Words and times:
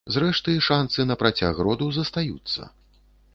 Зрэшты, 0.13 0.53
шанцы 0.67 1.05
на 1.09 1.17
працяг 1.23 1.61
роду 1.67 1.91
застаюцца. 1.99 2.61